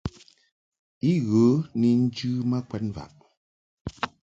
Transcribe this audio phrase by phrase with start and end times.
[1.11, 1.45] I ghə
[1.79, 3.11] ni njɨ ma kwɛd mvaʼ.